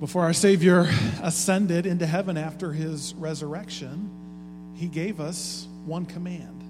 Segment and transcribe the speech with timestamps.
[0.00, 0.86] Before our Savior
[1.22, 4.10] ascended into heaven after his resurrection,
[4.74, 6.60] he gave us one command.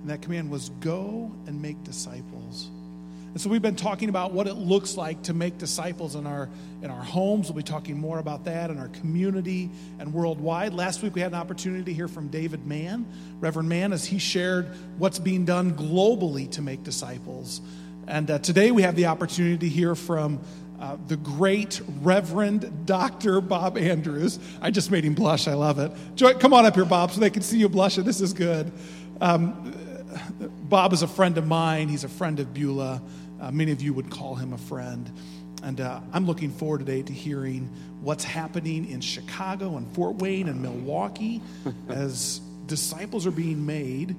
[0.00, 2.68] And that command was go and make disciples.
[3.28, 6.48] And so we've been talking about what it looks like to make disciples in our
[6.82, 7.48] in our homes.
[7.48, 9.70] We'll be talking more about that in our community
[10.00, 10.74] and worldwide.
[10.74, 13.06] Last week we had an opportunity to hear from David Mann,
[13.38, 14.66] Reverend Mann, as he shared
[14.98, 17.60] what's being done globally to make disciples.
[18.08, 20.40] And uh, today we have the opportunity to hear from
[20.80, 23.40] uh, the great Reverend Dr.
[23.40, 24.38] Bob Andrews.
[24.60, 25.48] I just made him blush.
[25.48, 25.92] I love it.
[26.14, 28.04] Joy, come on up here, Bob, so they can see you blushing.
[28.04, 28.70] This is good.
[29.20, 29.74] Um,
[30.68, 31.88] Bob is a friend of mine.
[31.88, 33.02] He's a friend of Beulah.
[33.40, 35.10] Uh, many of you would call him a friend.
[35.62, 37.70] And uh, I'm looking forward today to hearing
[38.00, 41.42] what's happening in Chicago and Fort Wayne and Milwaukee
[41.88, 44.14] as disciples are being made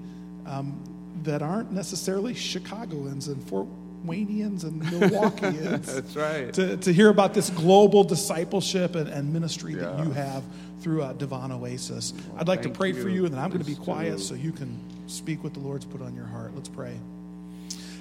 [0.45, 0.83] um,
[1.23, 3.67] that aren't necessarily Chicagoans and Fort
[4.05, 5.85] Waynians and Milwaukeeans.
[5.85, 6.53] That's right.
[6.53, 9.81] To, to hear about this global discipleship and, and ministry Yeah.
[9.91, 10.43] that you have
[10.81, 12.13] through uh, Devon Oasis.
[12.37, 13.15] I'd like to pray for you.
[13.15, 14.23] you, and then I'm going to be quiet do.
[14.23, 16.53] so you can speak what the Lord's put on your heart.
[16.55, 16.97] Let's pray.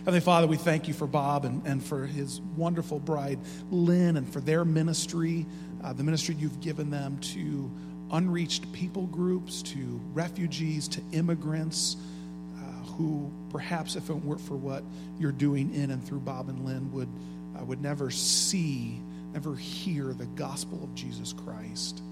[0.00, 3.40] Heavenly Father, we thank you for Bob and, and for his wonderful bride,
[3.72, 5.46] Lynn, and for their ministry,
[5.82, 7.68] uh, the ministry you've given them to
[8.12, 11.96] unreached people groups, to refugees, to immigrants
[12.86, 14.82] who perhaps, if it weren't for what
[15.18, 17.08] you're doing in and through Bob and Lynn, would,
[17.58, 19.00] uh, would never see,
[19.32, 22.02] never hear the gospel of Jesus Christ.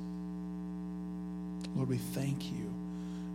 [1.74, 2.72] Lord, we thank you.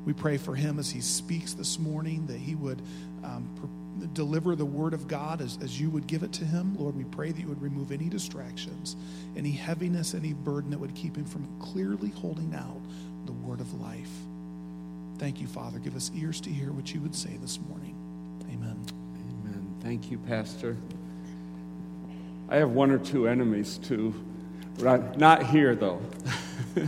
[0.05, 2.81] We pray for him as he speaks this morning that he would
[3.23, 6.75] um, per- deliver the word of God as, as you would give it to him.
[6.79, 8.95] Lord, we pray that you would remove any distractions,
[9.35, 12.81] any heaviness, any burden that would keep him from clearly holding out
[13.25, 14.09] the word of life.
[15.19, 15.79] Thank you, Father.
[15.79, 17.93] Give us ears to hear what you would say this morning.
[18.53, 18.81] Amen.
[19.43, 19.75] Amen.
[19.81, 20.77] Thank you, Pastor.
[22.47, 24.13] I have one or two enemies too.
[24.79, 26.01] Not here though.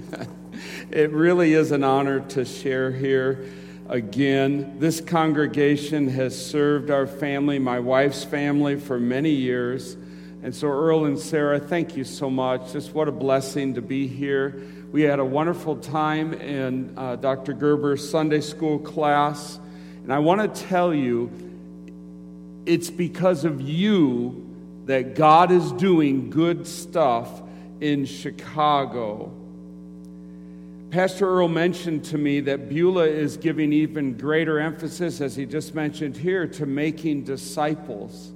[0.92, 3.50] it really is an honor to share here
[3.90, 4.80] again.
[4.80, 9.98] This congregation has served our family, my wife's family, for many years.
[10.44, 12.74] And so, Earl and Sarah, thank you so much.
[12.74, 14.62] Just what a blessing to be here.
[14.92, 17.54] We had a wonderful time in uh, Dr.
[17.54, 19.60] Gerber's Sunday school class.
[20.04, 21.32] And I want to tell you,
[22.66, 24.48] it's because of you
[24.86, 27.30] that God is doing good stuff
[27.80, 29.32] in Chicago.
[30.90, 35.74] Pastor Earl mentioned to me that Beulah is giving even greater emphasis, as he just
[35.74, 38.32] mentioned here, to making disciples.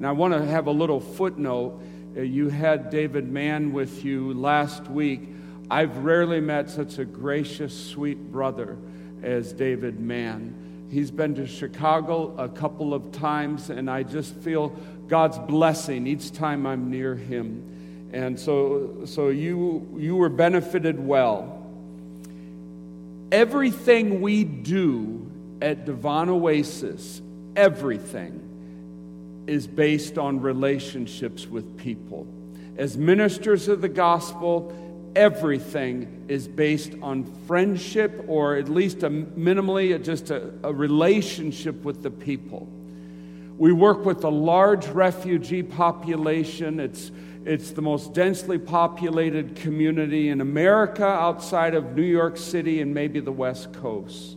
[0.00, 1.78] And I want to have a little footnote.
[2.16, 5.28] Uh, You had David Mann with you last week.
[5.70, 8.78] I've rarely met such a gracious, sweet brother
[9.22, 10.88] as David Mann.
[10.90, 14.70] He's been to Chicago a couple of times, and I just feel
[15.06, 18.08] God's blessing each time I'm near him.
[18.10, 21.62] And so, so you, you were benefited well.
[23.30, 25.30] Everything we do
[25.60, 27.20] at Devon Oasis,
[27.54, 28.46] everything,
[29.50, 32.24] is based on relationships with people.
[32.76, 34.72] As ministers of the gospel,
[35.16, 42.00] everything is based on friendship or at least a minimally just a, a relationship with
[42.00, 42.68] the people.
[43.58, 46.78] We work with a large refugee population.
[46.78, 47.10] It's,
[47.44, 53.18] it's the most densely populated community in America outside of New York City and maybe
[53.18, 54.36] the West Coast.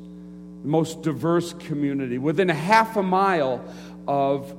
[0.63, 2.17] The most diverse community.
[2.17, 3.63] Within a half a mile
[4.07, 4.57] of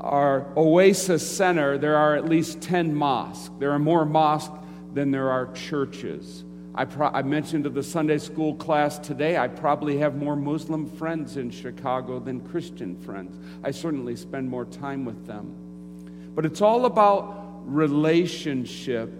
[0.00, 3.50] our Oasis Center, there are at least 10 mosques.
[3.58, 4.54] There are more mosques
[4.94, 6.44] than there are churches.
[6.74, 10.88] I, pro- I mentioned to the Sunday school class today, I probably have more Muslim
[10.88, 13.36] friends in Chicago than Christian friends.
[13.64, 16.32] I certainly spend more time with them.
[16.36, 19.12] But it's all about relationship.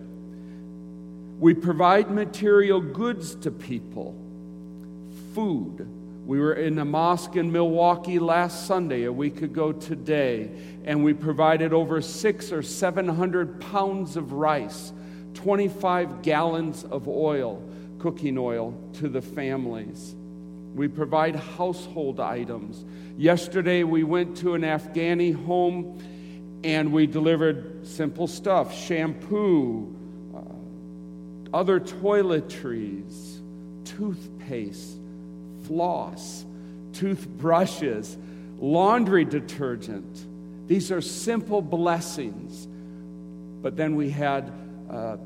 [1.40, 4.14] We provide material goods to people,
[5.34, 5.97] food.
[6.28, 10.50] We were in a mosque in Milwaukee last Sunday, a week ago today,
[10.84, 14.92] and we provided over six or seven hundred pounds of rice,
[15.32, 17.66] 25 gallons of oil,
[17.98, 20.14] cooking oil, to the families.
[20.74, 22.84] We provide household items.
[23.16, 25.98] Yesterday, we went to an Afghani home
[26.62, 29.96] and we delivered simple stuff shampoo,
[30.36, 33.40] uh, other toiletries,
[33.86, 34.98] toothpaste,
[35.68, 36.44] floss,
[36.94, 38.18] toothbrushes,
[38.58, 40.26] laundry detergent.
[40.66, 42.66] These are simple blessings.
[43.62, 44.52] But then we had
[44.90, 45.16] uh,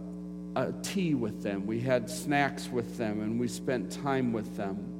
[0.56, 4.92] a tea with them, we had snacks with them, and we spent time with them.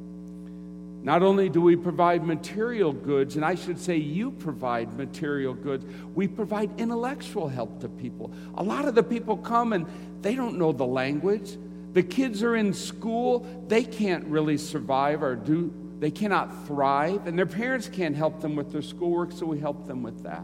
[1.03, 5.85] Not only do we provide material goods, and I should say you provide material goods,
[6.15, 8.33] we provide intellectual help to people.
[8.55, 9.87] A lot of the people come and
[10.23, 11.59] they don't know the language.
[11.93, 17.39] The kids are in school, they can't really survive or do, they cannot thrive, and
[17.39, 20.43] their parents can't help them with their schoolwork, so we help them with that.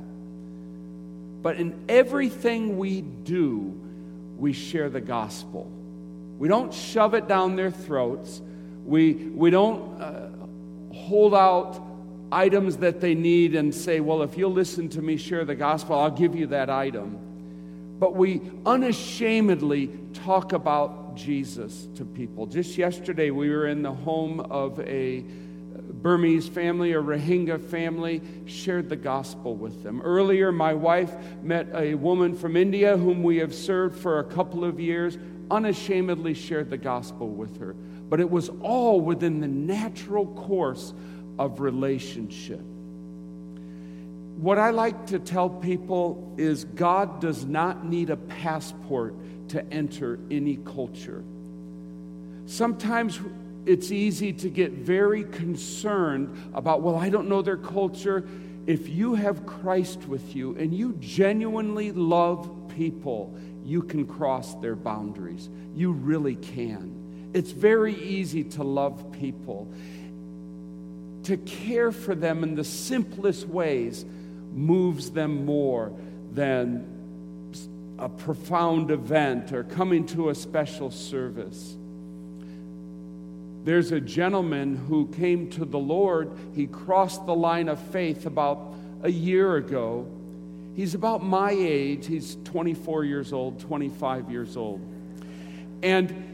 [1.42, 3.74] But in everything we do,
[4.36, 5.70] we share the gospel.
[6.38, 8.40] We don't shove it down their throats.
[8.84, 10.28] We, we don't uh,
[10.94, 11.82] hold out
[12.30, 15.98] items that they need and say, well, if you'll listen to me share the gospel,
[15.98, 17.18] I'll give you that item.
[17.98, 22.47] But we unashamedly talk about Jesus to people.
[22.47, 25.25] Just yesterday, we were in the home of a
[25.93, 30.00] Burmese family, a Rohingya family, shared the gospel with them.
[30.00, 31.12] Earlier, my wife
[31.43, 35.19] met a woman from India whom we have served for a couple of years,
[35.50, 37.75] unashamedly shared the gospel with her.
[37.75, 40.94] But it was all within the natural course
[41.38, 42.61] of relationship.
[44.38, 49.15] What I like to tell people is God does not need a passport
[49.50, 51.22] to enter any culture.
[52.46, 53.20] Sometimes
[53.66, 58.26] it's easy to get very concerned about, well, I don't know their culture.
[58.66, 63.34] If you have Christ with you and you genuinely love people,
[63.64, 65.50] you can cross their boundaries.
[65.74, 67.30] You really can.
[67.34, 69.68] It's very easy to love people.
[71.24, 74.06] To care for them in the simplest ways
[74.54, 75.92] moves them more
[76.32, 76.97] than
[77.98, 81.76] a profound event or coming to a special service.
[83.64, 86.30] There's a gentleman who came to the Lord.
[86.54, 90.06] He crossed the line of faith about a year ago.
[90.74, 92.06] He's about my age.
[92.06, 94.80] He's 24 years old, 25 years old.
[95.82, 96.27] And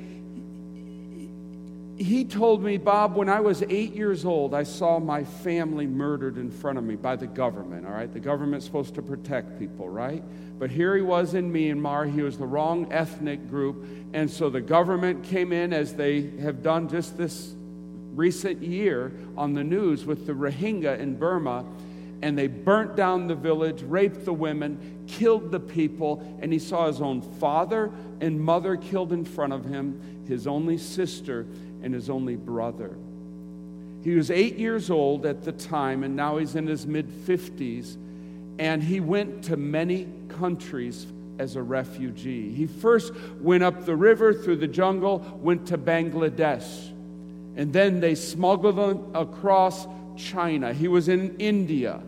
[1.97, 6.39] he told me, Bob, when I was eight years old, I saw my family murdered
[6.39, 7.87] in front of me by the government.
[7.87, 10.23] All right, the government's supposed to protect people, right?
[10.59, 12.13] But here he was in Myanmar.
[12.13, 13.87] He was the wrong ethnic group.
[14.13, 17.55] And so the government came in, as they have done just this
[18.15, 21.65] recent year on the news with the Rohingya in Burma,
[22.23, 26.87] and they burnt down the village, raped the women, killed the people, and he saw
[26.87, 31.47] his own father and mother killed in front of him, his only sister
[31.85, 32.97] and his only brother.
[34.03, 37.97] He was eight years old at the time, and now he's in his mid 50s,
[38.59, 41.07] and he went to many countries
[41.39, 42.53] as a refugee.
[42.53, 46.91] He first went up the river through the jungle, went to Bangladesh,
[47.57, 49.87] and then they smuggled him across
[50.17, 50.73] China.
[50.73, 52.01] He was in India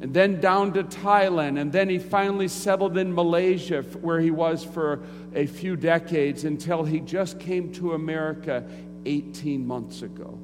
[0.00, 4.64] and then down to Thailand, and then he finally settled in Malaysia, where he was
[4.64, 5.00] for
[5.34, 8.64] a few decades until he just came to America
[9.06, 10.38] 18 months ago.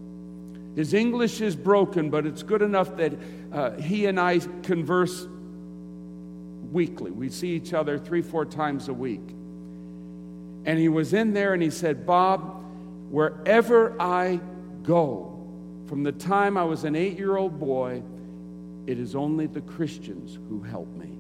[0.75, 3.15] His English is broken, but it's good enough that
[3.53, 5.27] uh, he and I converse
[6.71, 7.11] weekly.
[7.11, 9.27] We see each other three, four times a week.
[10.67, 12.63] And he was in there and he said, Bob,
[13.11, 14.41] wherever I
[14.83, 15.33] go,
[15.87, 18.03] from the time I was an eight year old boy,
[18.87, 21.17] it is only the Christians who help me.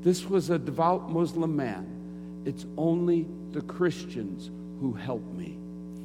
[0.00, 2.42] This was a devout Muslim man.
[2.44, 5.58] It's only the Christians who help me.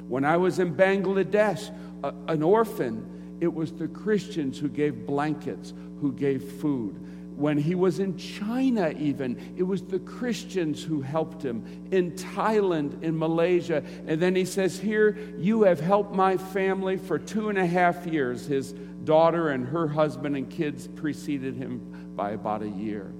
[0.09, 1.71] When I was in Bangladesh,
[2.03, 6.99] a, an orphan, it was the Christians who gave blankets, who gave food.
[7.37, 11.63] When he was in China, even, it was the Christians who helped him.
[11.91, 13.83] In Thailand, in Malaysia.
[14.07, 18.05] And then he says, Here, you have helped my family for two and a half
[18.07, 18.45] years.
[18.45, 18.73] His
[19.03, 23.13] daughter and her husband and kids preceded him by about a year.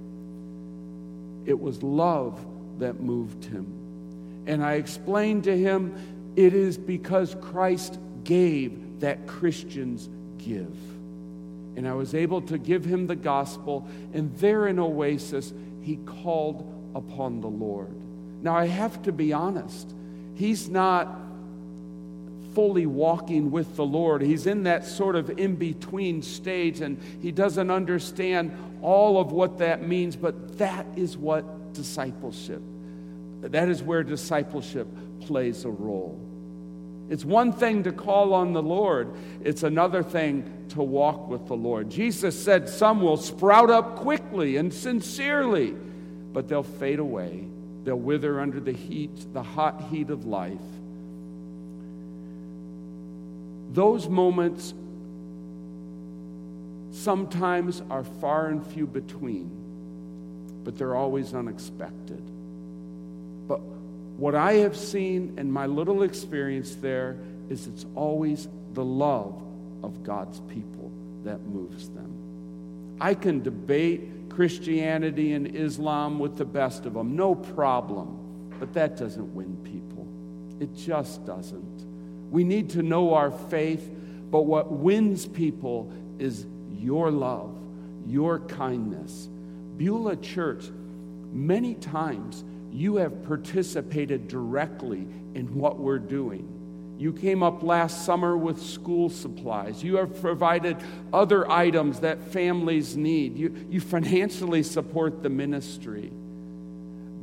[1.46, 2.44] It was love
[2.80, 4.44] that moved him.
[4.46, 5.94] And I explained to him
[6.44, 10.76] it is because Christ gave that Christians give.
[11.76, 16.66] And I was able to give him the gospel, and there in Oasis, he called
[16.94, 17.94] upon the Lord.
[18.42, 19.94] Now, I have to be honest,
[20.34, 21.08] he's not
[22.54, 24.22] fully walking with the Lord.
[24.22, 29.58] He's in that sort of in between stage and he doesn't understand all of what
[29.58, 32.62] that means, but that is what discipleship,
[33.42, 34.88] that is where discipleship
[35.20, 36.20] plays a role.
[37.10, 39.12] It's one thing to call on the Lord,
[39.42, 41.90] it's another thing to walk with the Lord.
[41.90, 45.74] Jesus said some will sprout up quickly and sincerely,
[46.32, 47.48] but they'll fade away.
[47.82, 50.58] They'll wither under the heat, the hot heat of life.
[53.72, 54.72] Those moments
[56.92, 59.50] sometimes are far and few between,
[60.62, 62.29] but they're always unexpected.
[64.20, 67.16] What I have seen in my little experience there
[67.48, 69.42] is it's always the love
[69.82, 70.92] of God's people
[71.24, 72.98] that moves them.
[73.00, 78.50] I can debate Christianity and Islam with the best of them, no problem.
[78.58, 80.06] But that doesn't win people.
[80.62, 82.30] It just doesn't.
[82.30, 83.90] We need to know our faith,
[84.30, 86.44] but what wins people is
[86.76, 87.56] your love,
[88.06, 89.30] your kindness.
[89.78, 90.66] Beulah Church,
[91.32, 96.96] many times you have participated directly in what we're doing.
[96.98, 99.82] You came up last summer with school supplies.
[99.82, 100.76] You have provided
[101.12, 103.38] other items that families need.
[103.38, 106.12] You, you financially support the ministry.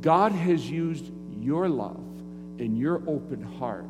[0.00, 2.04] God has used your love
[2.58, 3.84] and your open heart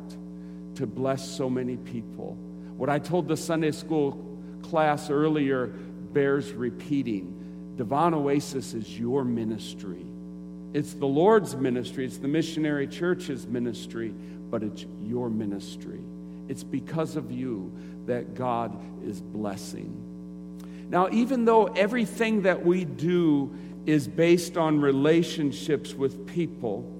[0.75, 2.35] to bless so many people.
[2.77, 4.25] What I told the Sunday school
[4.61, 7.73] class earlier bears repeating.
[7.77, 10.05] Devon Oasis is your ministry.
[10.73, 14.13] It's the Lord's ministry, it's the missionary church's ministry,
[14.49, 15.99] but it's your ministry.
[16.47, 17.71] It's because of you
[18.05, 20.05] that God is blessing.
[20.89, 26.91] Now, even though everything that we do is based on relationships with people,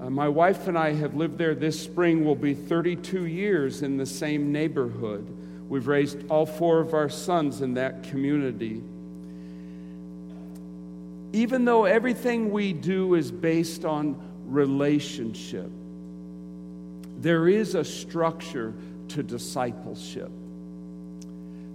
[0.00, 3.96] uh, my wife and I have lived there this spring, will be 32 years in
[3.96, 5.26] the same neighborhood.
[5.68, 8.82] We've raised all four of our sons in that community.
[11.34, 15.68] Even though everything we do is based on relationship,
[17.18, 18.72] there is a structure
[19.08, 20.30] to discipleship.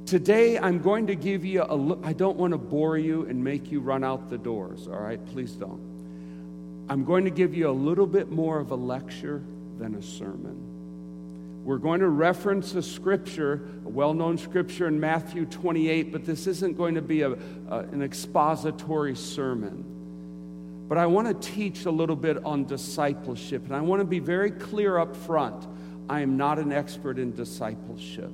[0.06, 2.00] Today, I'm going to give you a look.
[2.06, 5.24] I don't want to bore you and make you run out the doors, all right?
[5.26, 6.86] Please don't.
[6.88, 9.44] I'm going to give you a little bit more of a lecture
[9.78, 10.69] than a sermon.
[11.64, 16.48] We're going to reference a scripture, a well known scripture in Matthew 28, but this
[16.48, 19.86] isn't going to be a, a, an expository sermon.
[20.88, 24.20] But I want to teach a little bit on discipleship, and I want to be
[24.20, 25.68] very clear up front.
[26.10, 28.32] I am not an expert in discipleship.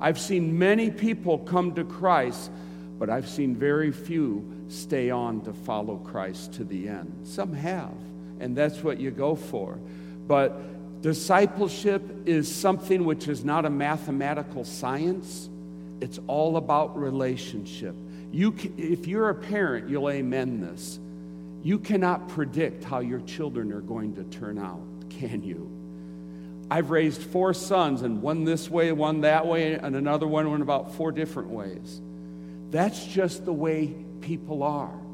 [0.00, 2.50] I've seen many people come to Christ,
[2.98, 7.20] but I've seen very few stay on to follow Christ to the end.
[7.22, 7.94] Some have,
[8.40, 9.78] and that's what you go for.
[10.26, 10.60] But
[11.06, 15.48] discipleship is something which is not a mathematical science,
[16.00, 17.94] it's all about relationship.
[18.32, 20.98] You, if you're a parent, you'll amen this.
[21.62, 25.70] You cannot predict how your children are going to turn out, can you?
[26.72, 30.60] I've raised four sons, and one this way, one that way, and another one in
[30.60, 32.00] about four different ways.
[32.72, 35.05] That's just the way people are.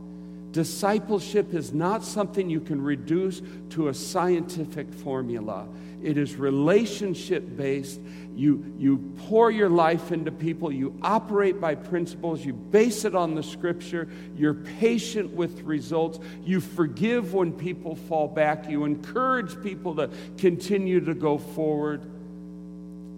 [0.52, 3.40] Discipleship is not something you can reduce
[3.70, 5.66] to a scientific formula.
[6.02, 8.00] It is relationship based.
[8.34, 10.70] You, you pour your life into people.
[10.70, 12.44] You operate by principles.
[12.44, 14.08] You base it on the scripture.
[14.36, 16.18] You're patient with results.
[16.42, 18.68] You forgive when people fall back.
[18.68, 22.04] You encourage people to continue to go forward.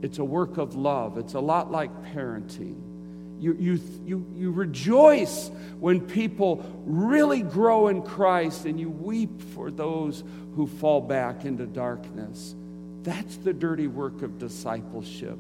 [0.03, 1.19] It's a work of love.
[1.19, 2.94] It's a lot like parenting.
[3.41, 5.51] You, you, you, you rejoice
[5.81, 10.25] when people really grow in Christ and you weep for those
[10.57, 12.55] who fall back into darkness.
[13.03, 15.39] That's the dirty work of discipleship.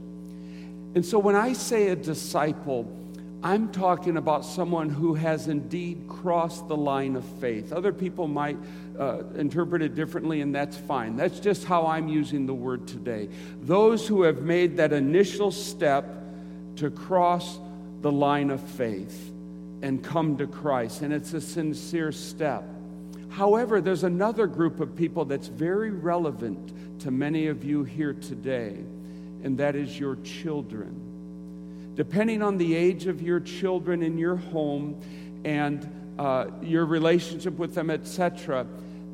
[0.94, 2.94] And so when I say a disciple,
[3.42, 7.72] I'm talking about someone who has indeed crossed the line of faith.
[7.72, 8.56] Other people might
[8.98, 11.16] uh, interpret it differently, and that's fine.
[11.16, 13.28] That's just how I'm using the word today.
[13.60, 16.06] Those who have made that initial step
[16.76, 17.58] to cross
[18.04, 19.32] the line of faith
[19.80, 21.00] and come to Christ.
[21.00, 22.62] And it's a sincere step.
[23.30, 28.76] However, there's another group of people that's very relevant to many of you here today,
[29.42, 31.94] and that is your children.
[31.94, 35.00] Depending on the age of your children in your home
[35.46, 38.66] and uh, your relationship with them, etc.,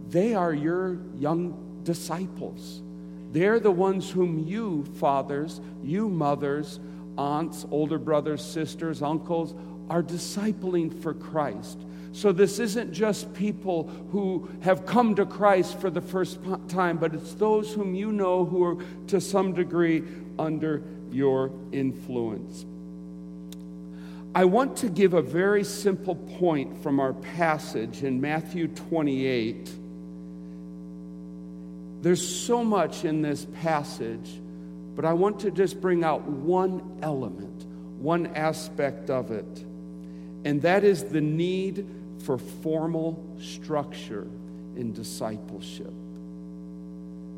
[0.08, 2.82] they are your young disciples.
[3.30, 6.80] They're the ones whom you, fathers, you, mothers,
[7.18, 9.54] aunts, older brothers, sisters, uncles
[9.88, 11.78] are discipling for Christ.
[12.12, 16.38] So this isn't just people who have come to Christ for the first
[16.68, 18.76] time, but it's those whom you know who are
[19.08, 20.02] to some degree
[20.38, 22.64] under your influence.
[24.34, 29.70] I want to give a very simple point from our passage in Matthew 28.
[32.02, 34.40] There's so much in this passage
[35.00, 37.64] but I want to just bring out one element,
[38.02, 39.64] one aspect of it,
[40.44, 41.88] and that is the need
[42.18, 44.26] for formal structure
[44.76, 45.90] in discipleship.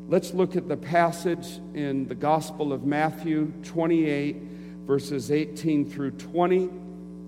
[0.09, 4.35] Let's look at the passage in the Gospel of Matthew 28,
[4.85, 6.69] verses 18 through 20.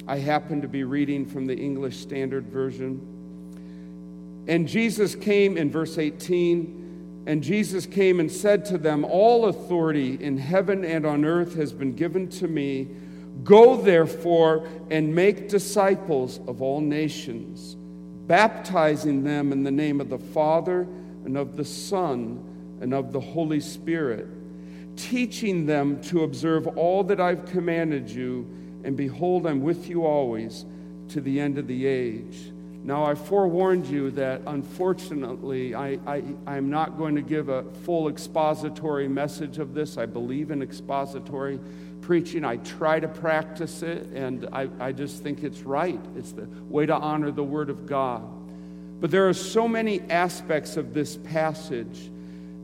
[0.05, 4.43] I happen to be reading from the English Standard Version.
[4.49, 6.84] And Jesus came in verse 18
[7.27, 11.73] And Jesus came and said to them, All authority in heaven and on earth has
[11.73, 12.87] been given to me.
[13.43, 17.75] Go therefore and make disciples of all nations,
[18.27, 20.81] baptizing them in the name of the Father
[21.25, 24.27] and of the Son and of the Holy Spirit,
[24.95, 28.47] teaching them to observe all that I've commanded you.
[28.83, 30.65] And behold, I'm with you always
[31.09, 32.51] to the end of the age.
[32.85, 38.07] Now, I forewarned you that unfortunately, I, I, I'm not going to give a full
[38.07, 39.97] expository message of this.
[39.97, 41.59] I believe in expository
[42.01, 42.45] preaching.
[42.45, 45.99] I try to practice it, and I, I just think it's right.
[46.15, 48.21] It's the way to honor the Word of God.
[49.01, 52.11] But there are so many aspects of this passage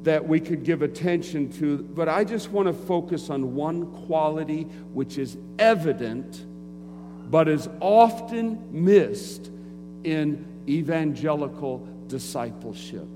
[0.04, 4.66] that we could give attention to, but I just want to focus on one quality
[4.94, 6.46] which is evident
[7.32, 9.50] but is often missed
[10.04, 13.08] in evangelical discipleship.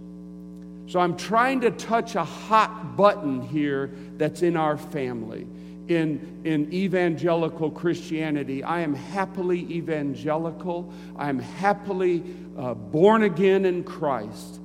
[0.87, 5.47] So I'm trying to touch a hot button here that's in our family.
[5.87, 10.91] In, in evangelical Christianity, I am happily evangelical.
[11.17, 12.23] I'm happily
[12.57, 14.59] uh, born again in Christ.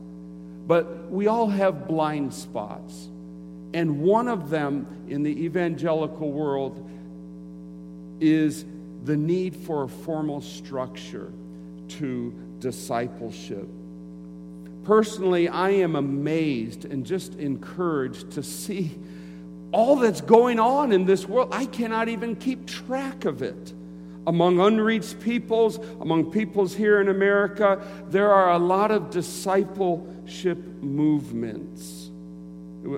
[0.66, 3.08] But we all have blind spots.
[3.72, 6.88] And one of them in the evangelical world
[8.20, 8.64] is
[9.04, 11.32] the need for a formal structure
[11.99, 13.68] to discipleship.
[14.85, 18.99] Personally, I am amazed and just encouraged to see
[19.73, 21.50] all that's going on in this world.
[21.52, 23.73] I cannot even keep track of it.
[24.26, 32.11] Among unreached peoples, among peoples here in America, there are a lot of discipleship movements.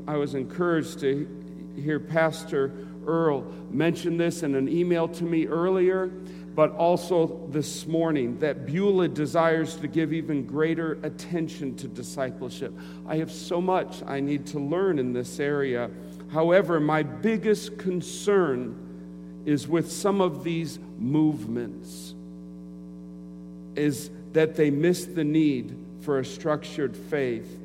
[0.07, 1.29] I was encouraged to
[1.77, 2.73] hear Pastor
[3.07, 6.13] Earl mention this in an email to me earlier
[6.55, 12.75] but also this morning that Beulah desires to give even greater attention to discipleship.
[13.07, 15.91] I have so much I need to learn in this area.
[16.31, 18.77] However, my biggest concern
[19.47, 22.15] is with some of these movements
[23.75, 27.59] is that they miss the need for a structured faith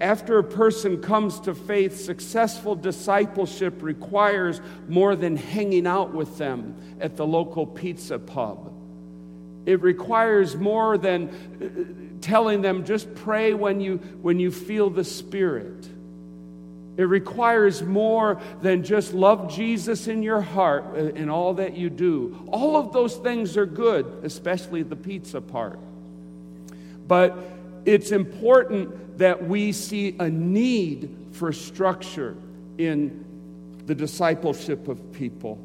[0.00, 6.74] after a person comes to faith, successful discipleship requires more than hanging out with them
[7.00, 8.72] at the local pizza pub.
[9.66, 15.04] It requires more than uh, telling them just pray when you, when you feel the
[15.04, 15.86] Spirit.
[16.96, 21.90] It requires more than just love Jesus in your heart uh, in all that you
[21.90, 22.42] do.
[22.50, 25.78] All of those things are good, especially the pizza part.
[27.06, 27.38] But
[27.84, 32.36] it's important that we see a need for structure
[32.78, 33.24] in
[33.86, 35.58] the discipleship of people.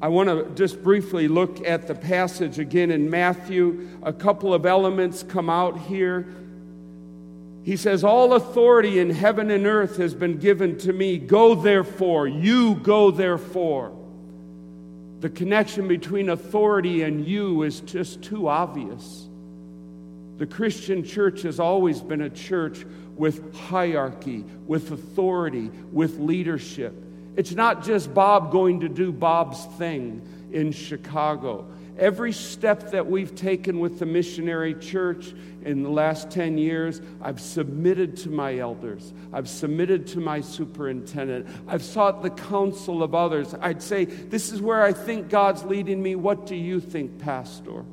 [0.00, 3.88] I want to just briefly look at the passage again in Matthew.
[4.02, 6.26] A couple of elements come out here.
[7.62, 11.18] He says, All authority in heaven and earth has been given to me.
[11.18, 12.28] Go therefore.
[12.28, 13.92] You go therefore.
[15.20, 19.25] The connection between authority and you is just too obvious.
[20.38, 22.84] The Christian church has always been a church
[23.16, 26.94] with hierarchy, with authority, with leadership.
[27.36, 31.66] It's not just Bob going to do Bob's thing in Chicago.
[31.98, 37.40] Every step that we've taken with the missionary church in the last 10 years, I've
[37.40, 39.14] submitted to my elders.
[39.32, 41.46] I've submitted to my superintendent.
[41.66, 43.54] I've sought the counsel of others.
[43.60, 46.14] I'd say, This is where I think God's leading me.
[46.14, 47.84] What do you think, Pastor?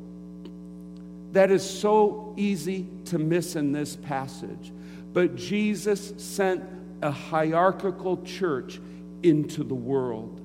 [1.34, 4.72] That is so easy to miss in this passage.
[5.12, 6.64] But Jesus sent
[7.02, 8.80] a hierarchical church
[9.24, 10.40] into the world.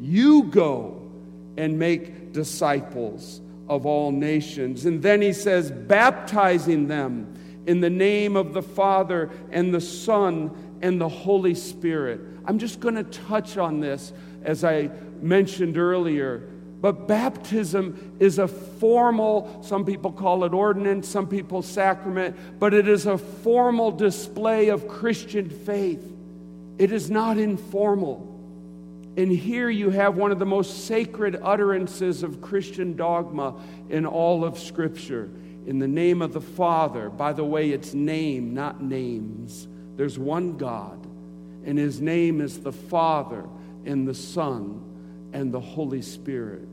[0.00, 1.10] You go
[1.56, 4.86] and make disciples of all nations.
[4.86, 7.34] And then he says, baptizing them
[7.66, 12.20] in the name of the Father and the Son and the Holy Spirit.
[12.46, 16.48] I'm just going to touch on this as I mentioned earlier.
[16.80, 22.88] But baptism is a formal, some people call it ordinance, some people sacrament, but it
[22.88, 26.02] is a formal display of Christian faith.
[26.78, 28.26] It is not informal.
[29.16, 33.54] And here you have one of the most sacred utterances of Christian dogma
[33.90, 35.28] in all of Scripture.
[35.66, 39.68] In the name of the Father, by the way, it's name, not names.
[39.96, 41.06] There's one God,
[41.66, 43.44] and His name is the Father
[43.84, 46.69] and the Son and the Holy Spirit.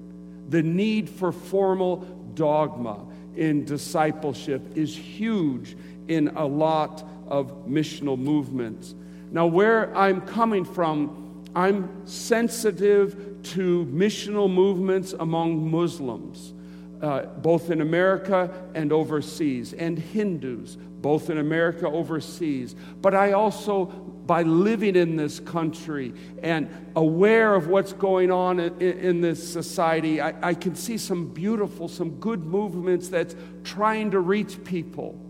[0.50, 1.98] The need for formal
[2.34, 3.06] dogma
[3.36, 5.76] in discipleship is huge
[6.08, 8.96] in a lot of missional movements.
[9.32, 16.54] Now, where I'm coming from, I'm sensitive to missional movements among Muslims.
[17.02, 22.76] uh, both in America and overseas, and Hindus, both in America overseas.
[23.02, 28.82] But I also, by living in this country and aware of what's going on in,
[28.82, 34.20] in this society, I, I can see some beautiful, some good movements that's trying to
[34.20, 35.24] reach people.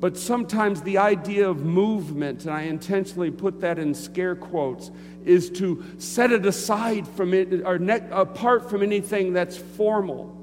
[0.00, 4.90] But sometimes the idea of movement, and I intentionally put that in scare quotes,
[5.24, 10.36] is to set it aside from it or ne- apart from anything that's formal.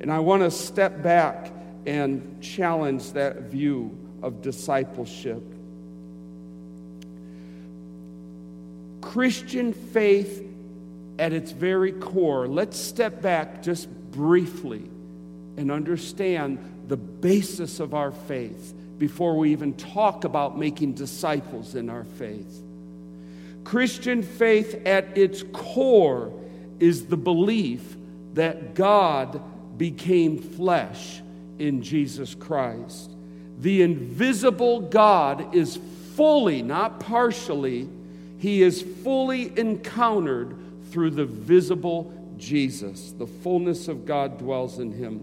[0.00, 1.52] And I want to step back
[1.86, 5.42] and challenge that view of discipleship.
[9.00, 10.46] Christian faith
[11.18, 14.88] at its very core, let's step back just briefly
[15.56, 21.90] and understand the basis of our faith before we even talk about making disciples in
[21.90, 22.62] our faith.
[23.64, 26.32] Christian faith at its core
[26.78, 27.96] is the belief
[28.34, 29.42] that God
[29.78, 31.21] became flesh
[31.62, 33.12] in Jesus Christ.
[33.58, 35.78] The invisible God is
[36.16, 37.88] fully, not partially,
[38.38, 40.56] he is fully encountered
[40.90, 43.12] through the visible Jesus.
[43.12, 45.22] The fullness of God dwells in him.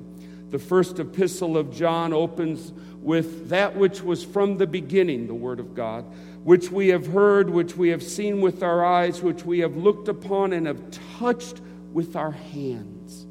[0.51, 2.71] The first epistle of John opens
[3.01, 6.05] with that which was from the beginning, the Word of God,
[6.43, 10.07] which we have heard, which we have seen with our eyes, which we have looked
[10.07, 10.81] upon and have
[11.19, 11.59] touched
[11.91, 13.27] with our hands.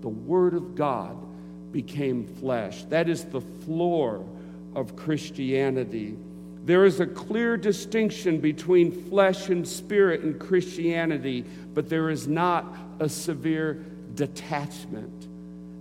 [0.00, 1.25] The Word of God
[1.76, 2.84] became flesh.
[2.84, 4.26] That is the floor
[4.74, 6.16] of Christianity.
[6.64, 12.64] There is a clear distinction between flesh and spirit in Christianity, but there is not
[12.98, 13.84] a severe
[14.14, 15.28] detachment.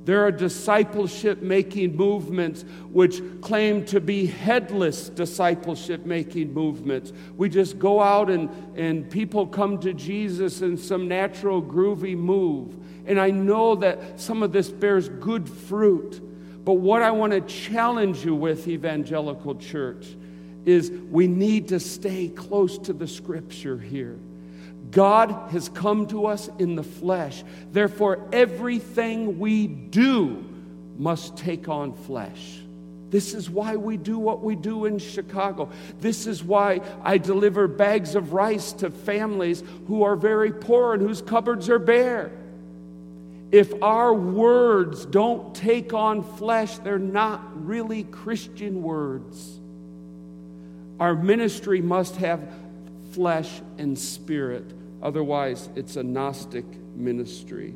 [0.05, 7.11] There are discipleship making movements which claim to be headless discipleship making movements.
[7.35, 12.77] We just go out and, and people come to Jesus in some natural, groovy move.
[13.07, 16.21] And I know that some of this bears good fruit.
[16.63, 20.15] But what I want to challenge you with, evangelical church,
[20.65, 24.19] is we need to stay close to the scripture here.
[24.91, 27.43] God has come to us in the flesh.
[27.71, 30.43] Therefore, everything we do
[30.97, 32.59] must take on flesh.
[33.09, 35.69] This is why we do what we do in Chicago.
[36.01, 41.01] This is why I deliver bags of rice to families who are very poor and
[41.01, 42.31] whose cupboards are bare.
[43.51, 49.59] If our words don't take on flesh, they're not really Christian words.
[50.99, 52.49] Our ministry must have
[53.15, 54.65] flesh and spirit.
[55.01, 57.73] Otherwise, it's a Gnostic ministry.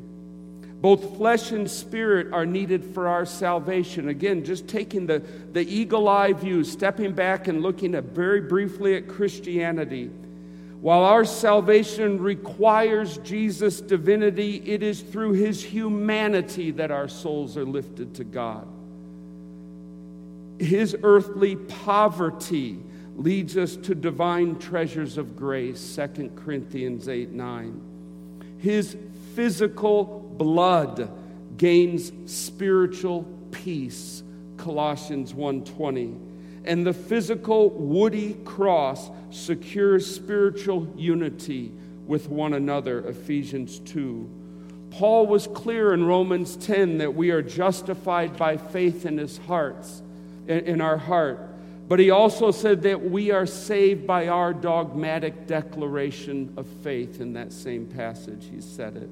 [0.80, 4.08] Both flesh and spirit are needed for our salvation.
[4.08, 5.22] Again, just taking the,
[5.52, 10.10] the eagle eye view, stepping back and looking at very briefly at Christianity.
[10.80, 17.66] While our salvation requires Jesus' divinity, it is through his humanity that our souls are
[17.66, 18.66] lifted to God.
[20.58, 22.78] His earthly poverty
[23.16, 27.80] leads us to divine treasures of grace, 2 Corinthians 8 9.
[28.58, 28.96] His
[29.34, 31.10] physical blood
[31.56, 34.22] gains spiritual peace,
[34.56, 36.16] Colossians 1:20.
[36.64, 41.72] And the physical woody cross secures spiritual unity
[42.06, 44.28] with one another, Ephesians 2.
[44.90, 50.02] Paul was clear in Romans 10 that we are justified by faith in his hearts,
[50.48, 51.49] in our heart.
[51.90, 57.32] But he also said that we are saved by our dogmatic declaration of faith in
[57.32, 58.46] that same passage.
[58.48, 59.10] He said it.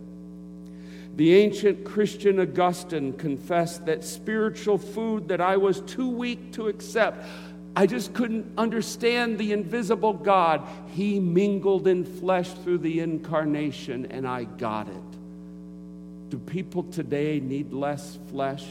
[1.17, 7.27] The ancient Christian Augustine confessed that spiritual food that I was too weak to accept,
[7.75, 10.65] I just couldn't understand the invisible God.
[10.87, 16.31] He mingled in flesh through the incarnation, and I got it.
[16.31, 18.65] Do people today need less flesh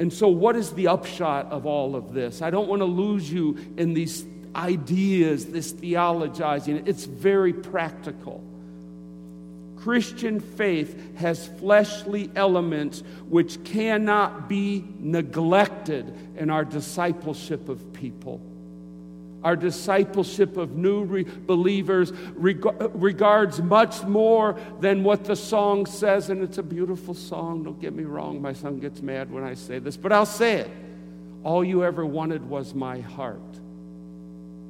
[0.00, 2.40] and so, what is the upshot of all of this?
[2.40, 4.24] I don't want to lose you in these
[4.56, 6.88] ideas, this theologizing.
[6.88, 8.42] It's very practical.
[9.76, 18.40] Christian faith has fleshly elements which cannot be neglected in our discipleship of people.
[19.42, 26.28] Our discipleship of new re- believers reg- regards much more than what the song says,
[26.28, 27.62] and it's a beautiful song.
[27.64, 30.56] Don't get me wrong, my son gets mad when I say this, but I'll say
[30.56, 30.70] it.
[31.42, 33.40] All you ever wanted was my heart.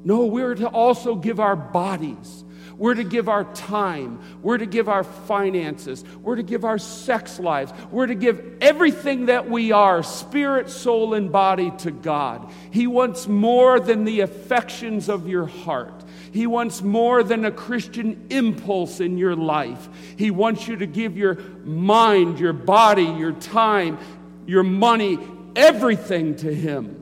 [0.03, 2.43] No, we're to also give our bodies.
[2.81, 4.19] We're to give our time.
[4.41, 6.03] We're to give our finances.
[6.23, 7.71] We're to give our sex lives.
[7.91, 12.51] We're to give everything that we are, spirit, soul, and body, to God.
[12.71, 16.03] He wants more than the affections of your heart.
[16.31, 19.87] He wants more than a Christian impulse in your life.
[20.17, 23.99] He wants you to give your mind, your body, your time,
[24.47, 25.19] your money,
[25.55, 26.97] everything to Him.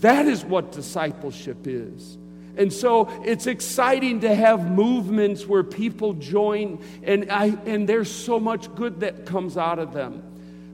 [0.00, 2.16] That is what discipleship is.
[2.56, 8.40] And so it's exciting to have movements where people join, and, I, and there's so
[8.40, 10.22] much good that comes out of them.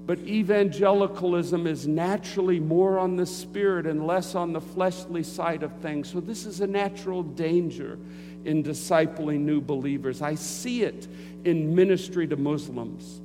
[0.07, 5.73] But evangelicalism is naturally more on the spirit and less on the fleshly side of
[5.79, 6.11] things.
[6.11, 7.99] So, this is a natural danger
[8.45, 10.23] in discipling new believers.
[10.23, 11.09] I see it
[11.45, 13.21] in ministry to Muslims.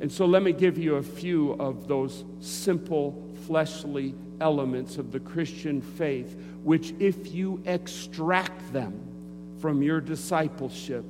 [0.00, 5.20] And so, let me give you a few of those simple fleshly elements of the
[5.20, 9.00] Christian faith, which, if you extract them
[9.60, 11.04] from your discipleship,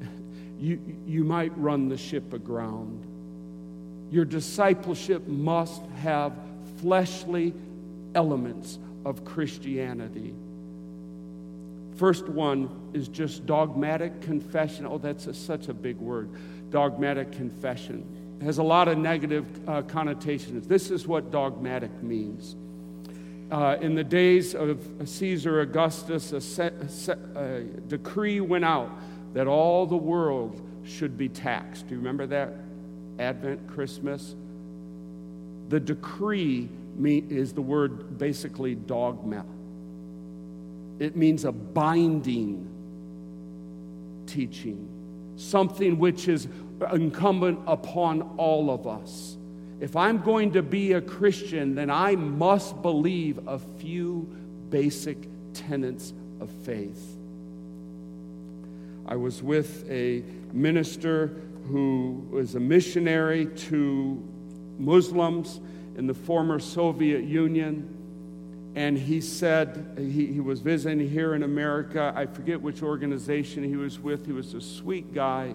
[0.58, 3.04] you, you might run the ship aground.
[4.10, 6.32] Your discipleship must have
[6.80, 7.52] fleshly
[8.14, 10.34] elements of Christianity.
[11.96, 14.86] First one is just dogmatic confession.
[14.86, 16.30] Oh, that's a, such a big word.
[16.70, 18.04] Dogmatic confession.
[18.42, 20.66] Has a lot of negative uh, connotations.
[20.66, 22.54] This is what dogmatic means.
[23.50, 28.90] Uh, in the days of Caesar Augustus, a, set, a, set, a decree went out
[29.34, 31.88] that all the world should be taxed.
[31.88, 32.52] Do you remember that?
[33.18, 34.34] Advent, Christmas?
[35.68, 36.68] The decree
[37.02, 39.44] is the word basically dogma.
[40.98, 42.68] It means a binding
[44.26, 44.88] teaching,
[45.36, 46.48] something which is
[46.92, 49.36] incumbent upon all of us.
[49.80, 54.22] If I'm going to be a Christian, then I must believe a few
[54.70, 57.18] basic tenets of faith.
[59.06, 64.22] I was with a minister who was a missionary to
[64.78, 65.60] Muslims
[65.96, 67.92] in the former Soviet Union.
[68.74, 72.12] And he said, he, he was visiting here in America.
[72.14, 74.26] I forget which organization he was with.
[74.26, 75.54] He was a sweet guy,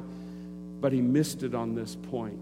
[0.81, 2.39] but he missed it on this point.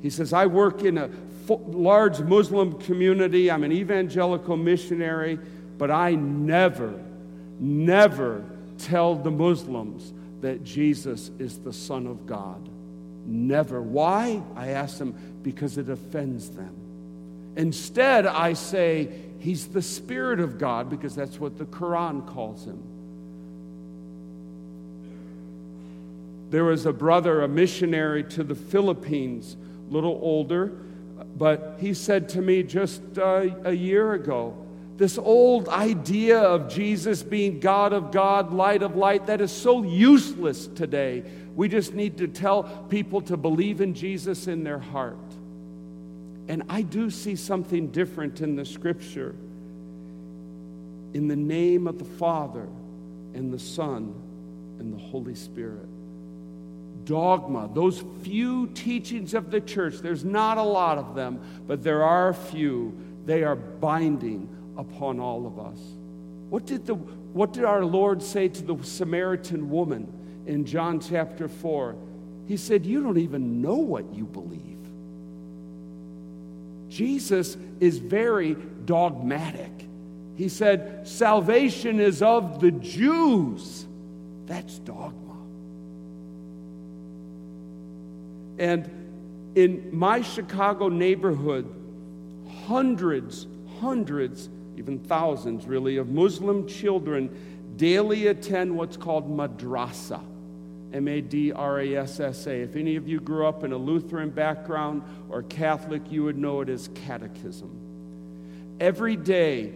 [0.00, 1.10] He says, I work in a
[1.48, 3.50] large Muslim community.
[3.50, 5.38] I'm an evangelical missionary,
[5.76, 6.94] but I never,
[7.58, 8.44] never
[8.78, 12.68] tell the Muslims that Jesus is the Son of God.
[13.26, 13.80] Never.
[13.80, 14.42] Why?
[14.54, 16.74] I ask them, because it offends them.
[17.56, 19.08] Instead, I say,
[19.38, 22.82] He's the Spirit of God, because that's what the Quran calls Him.
[26.50, 29.56] There was a brother, a missionary to the Philippines,
[29.88, 30.72] a little older,
[31.36, 34.56] but he said to me just uh, a year ago,
[34.96, 39.82] this old idea of Jesus being God of God, light of light, that is so
[39.82, 41.24] useless today.
[41.56, 45.18] We just need to tell people to believe in Jesus in their heart.
[46.46, 49.34] And I do see something different in the scripture.
[51.12, 52.68] In the name of the Father
[53.34, 54.14] and the Son
[54.78, 55.88] and the Holy Spirit.
[57.04, 62.02] Dogma, those few teachings of the church, there's not a lot of them, but there
[62.02, 62.96] are a few.
[63.26, 65.78] They are binding upon all of us.
[66.50, 70.12] What did, the, what did our Lord say to the Samaritan woman
[70.46, 71.96] in John chapter 4?
[72.46, 74.60] He said, You don't even know what you believe.
[76.88, 79.72] Jesus is very dogmatic.
[80.36, 83.86] He said, Salvation is of the Jews.
[84.46, 85.23] That's dogma.
[88.58, 91.72] And in my Chicago neighborhood,
[92.66, 93.46] hundreds,
[93.80, 100.20] hundreds even thousands really, of Muslim children daily attend what's called madrasa.
[100.92, 102.52] M A D R A S S A.
[102.52, 106.60] If any of you grew up in a Lutheran background or Catholic, you would know
[106.60, 108.76] it as catechism.
[108.78, 109.72] Every day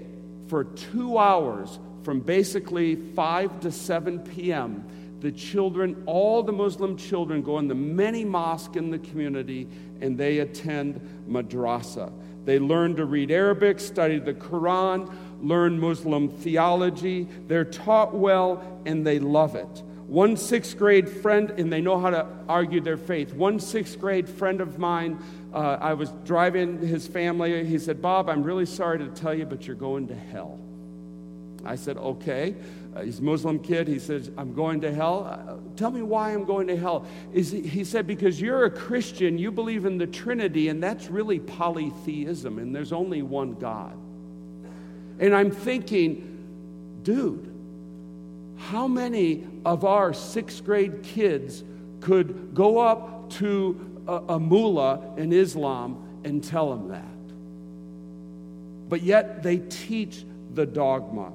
[0.47, 4.85] for two hours, from basically 5 to 7 p.m.,
[5.21, 9.67] the children, all the Muslim children, go in the many mosques in the community
[10.01, 12.13] and they attend madrasa.
[12.45, 17.29] They learn to read Arabic, study the Quran, learn Muslim theology.
[17.47, 19.83] They're taught well and they love it.
[20.07, 23.35] One sixth grade friend, and they know how to argue their faith.
[23.35, 27.67] One sixth grade friend of mine, uh, I was driving his family.
[27.67, 30.59] He said, Bob, I'm really sorry to tell you, but you're going to hell.
[31.69, 32.55] I said, okay.
[32.97, 33.87] Uh, he's a Muslim kid.
[33.87, 35.25] He says, I'm going to hell.
[35.25, 37.07] Uh, tell me why I'm going to hell.
[37.33, 41.09] Is he, he said, because you're a Christian, you believe in the Trinity, and that's
[41.09, 43.93] really polytheism, and there's only one God.
[45.21, 47.53] And I'm thinking, dude,
[48.57, 51.63] how many of our sixth grade kids
[52.01, 57.05] could go up to a, a mullah in Islam and tell him that?
[58.89, 61.33] But yet they teach the dogma.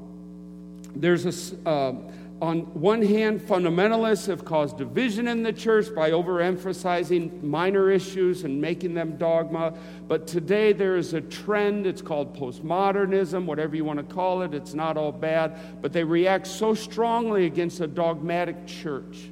[0.96, 1.94] There's a, uh,
[2.42, 8.60] on one hand, fundamentalists have caused division in the church by overemphasizing minor issues and
[8.60, 9.74] making them dogma.
[10.10, 14.54] But today there is a trend, it's called postmodernism, whatever you want to call it,
[14.54, 15.82] it's not all bad.
[15.82, 19.32] But they react so strongly against a dogmatic church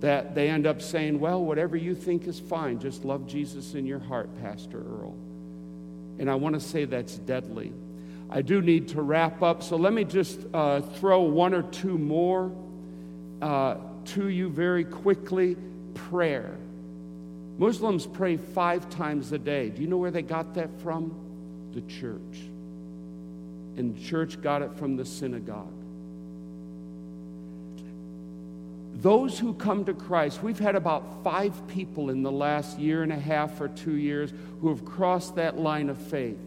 [0.00, 3.86] that they end up saying, well, whatever you think is fine, just love Jesus in
[3.86, 5.16] your heart, Pastor Earl.
[6.18, 7.72] And I want to say that's deadly.
[8.32, 11.98] I do need to wrap up, so let me just uh, throw one or two
[11.98, 12.52] more
[13.42, 15.56] uh, to you very quickly.
[15.94, 16.56] Prayer.
[17.58, 19.68] Muslims pray five times a day.
[19.68, 21.12] Do you know where they got that from?
[21.72, 22.38] The church.
[23.76, 25.66] And the church got it from the synagogue.
[28.94, 33.12] Those who come to Christ, we've had about five people in the last year and
[33.12, 36.38] a half or two years who have crossed that line of faith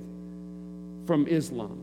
[1.06, 1.80] from Islam,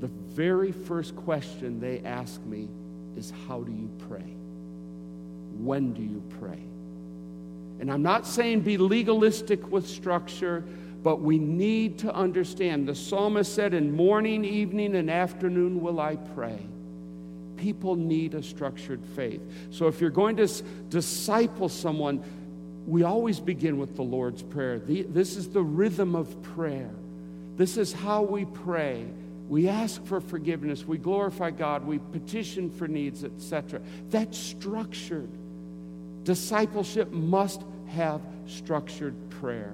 [0.00, 2.68] the very first question they ask me
[3.16, 4.34] is How do you pray?
[5.58, 6.60] When do you pray?
[7.80, 10.64] And I'm not saying be legalistic with structure,
[11.02, 12.88] but we need to understand.
[12.88, 16.58] The psalmist said, In morning, evening, and afternoon will I pray.
[17.56, 19.40] People need a structured faith.
[19.70, 20.48] So if you're going to
[20.90, 22.22] disciple someone,
[22.86, 24.78] we always begin with the Lord's Prayer.
[24.78, 26.90] this is the rhythm of prayer.
[27.56, 29.06] This is how we pray.
[29.48, 33.80] We ask for forgiveness, we glorify God, we petition for needs, etc.
[34.10, 35.30] That's structured.
[36.24, 39.72] Discipleship must have structured prayer.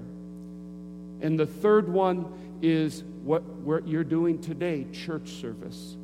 [1.22, 3.42] And the third one is what,
[3.86, 5.96] you're doing today church service.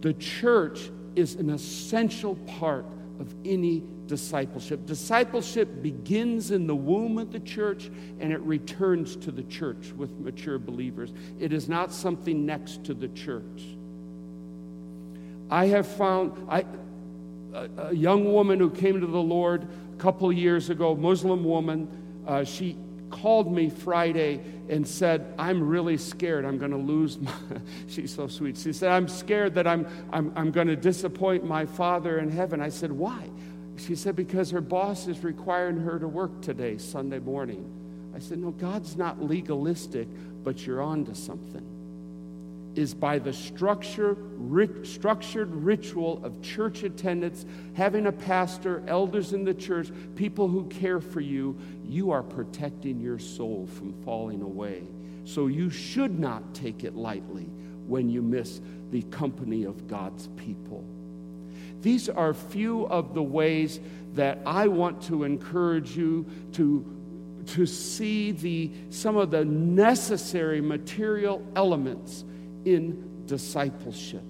[0.00, 2.86] The church is an essential part
[3.20, 4.86] of any discipleship.
[4.86, 10.10] Discipleship begins in the womb of the church and it returns to the church with
[10.18, 11.12] mature believers.
[11.38, 13.62] It is not something next to the church.
[15.50, 16.64] I have found I,
[17.52, 21.88] a, a young woman who came to the Lord a couple years ago, Muslim woman,
[22.26, 22.76] uh, she
[23.12, 26.44] called me Friday and said, I'm really scared.
[26.44, 27.32] I'm going to lose my.
[27.86, 28.56] She's so sweet.
[28.56, 32.60] She said, I'm scared that I'm, I'm, I'm going to disappoint my father in heaven.
[32.60, 33.30] I said, Why?
[33.76, 37.70] She said, Because her boss is requiring her to work today, Sunday morning.
[38.16, 40.08] I said, No, God's not legalistic,
[40.42, 41.71] but you're on to something.
[42.74, 44.16] Is by the structure,
[44.82, 51.00] structured ritual of church attendance, having a pastor, elders in the church, people who care
[51.00, 54.84] for you, you are protecting your soul from falling away.
[55.24, 57.50] So you should not take it lightly
[57.86, 60.84] when you miss the company of God's people.
[61.82, 63.80] These are few of the ways
[64.14, 66.84] that I want to encourage you to,
[67.48, 72.24] to see the, some of the necessary material elements
[72.64, 74.24] in discipleship.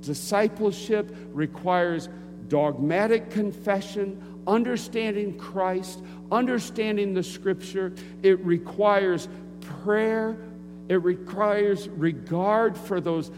[0.00, 2.08] Discipleship requires
[2.48, 7.92] dogmatic confession, understanding Christ, understanding the scripture.
[8.22, 9.28] It requires
[9.60, 10.36] prayer,
[10.88, 13.30] it requires regard for those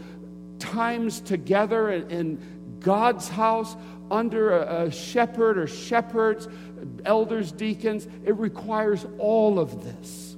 [0.59, 2.39] times together and
[2.79, 3.75] God's house
[4.11, 6.47] under a shepherd or shepherds,
[7.05, 8.07] elders, deacons.
[8.25, 10.28] It requires all of this.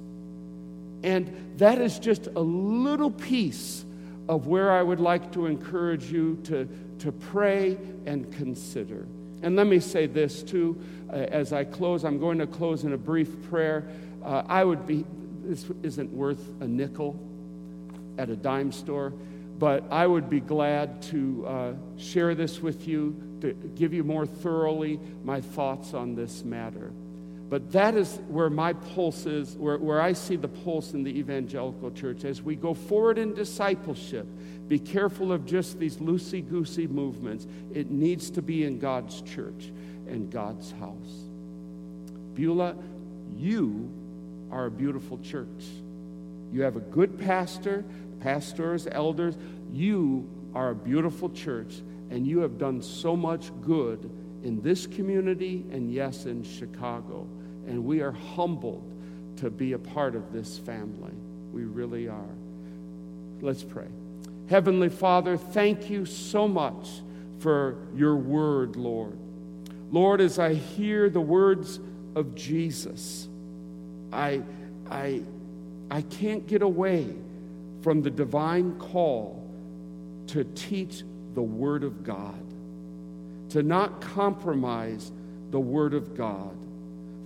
[1.02, 3.84] And that is just a little piece
[4.28, 6.68] of where I would like to encourage you to,
[7.00, 9.06] to pray and consider.
[9.42, 12.04] And let me say this too uh, as I close.
[12.04, 13.88] I'm going to close in a brief prayer.
[14.24, 15.04] Uh, I would be,
[15.42, 17.18] this isn't worth a nickel
[18.18, 19.12] at a dime store
[19.62, 24.26] but I would be glad to uh, share this with you, to give you more
[24.26, 26.90] thoroughly my thoughts on this matter.
[27.52, 31.10] But that is where my pulse is, where, where I see the pulse in the
[31.18, 32.24] evangelical church.
[32.24, 34.26] As we go forward in discipleship,
[34.68, 37.46] be careful of just these loosey goosey movements.
[37.74, 39.70] It needs to be in God's church
[40.06, 41.26] and God's house.
[42.32, 42.74] Beulah,
[43.36, 43.90] you
[44.50, 45.66] are a beautiful church.
[46.54, 47.84] You have a good pastor
[48.20, 49.36] pastors, elders,
[49.70, 54.10] you are a beautiful church and you have done so much good
[54.42, 57.26] in this community and, yes, in Chicago.
[57.66, 58.82] And we are humbled
[59.36, 61.12] to be a part of this family.
[61.52, 62.34] We really are.
[63.40, 63.88] Let's pray.
[64.48, 66.88] Heavenly Father, thank you so much
[67.40, 69.18] for your word, Lord.
[69.90, 71.80] Lord, as I hear the words
[72.14, 73.28] of Jesus,
[74.12, 74.42] I,
[74.90, 75.22] I,
[75.90, 77.14] I can't get away
[77.82, 79.42] from the divine call
[80.28, 81.02] to teach
[81.34, 82.40] the Word of God,
[83.50, 85.10] to not compromise
[85.50, 86.56] the Word of God.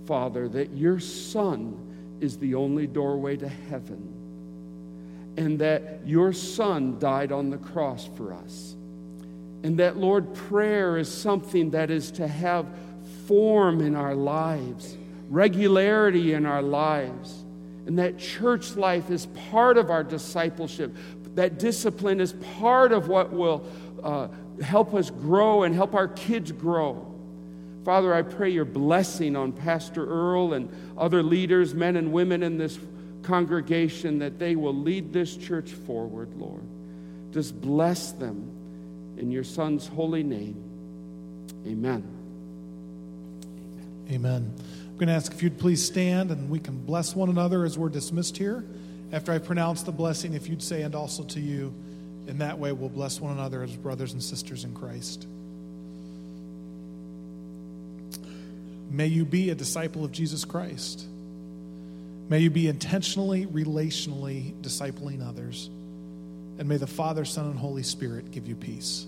[0.07, 4.13] Father, that your Son is the only doorway to heaven,
[5.37, 8.75] and that your Son died on the cross for us.
[9.63, 12.65] And that, Lord, prayer is something that is to have
[13.27, 14.97] form in our lives,
[15.29, 17.43] regularity in our lives,
[17.85, 20.95] and that church life is part of our discipleship.
[21.35, 23.65] That discipline is part of what will
[24.03, 24.27] uh,
[24.61, 27.13] help us grow and help our kids grow.
[27.87, 32.57] Father, I pray your blessing on Pastor Earl and other leaders, men and women in
[32.57, 32.77] this
[33.23, 36.63] congregation, that they will lead this church forward, Lord.
[37.31, 38.51] Just bless them
[39.15, 40.61] in your Son's holy name.
[41.65, 42.03] Amen.
[44.11, 44.53] Amen.
[44.89, 47.77] I'm going to ask if you'd please stand and we can bless one another as
[47.77, 48.65] we're dismissed here.
[49.13, 51.73] After I pronounce the blessing, if you'd say, and also to you,
[52.27, 55.25] in that way we'll bless one another as brothers and sisters in Christ.
[58.89, 61.05] May you be a disciple of Jesus Christ.
[62.29, 65.69] May you be intentionally, relationally discipling others.
[66.59, 69.05] And may the Father, Son, and Holy Spirit give you peace.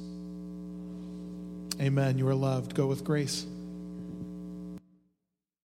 [1.81, 2.17] Amen.
[2.17, 2.75] You are loved.
[2.75, 3.45] Go with grace.